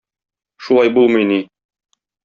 [0.69, 1.41] Шулай булмый ни!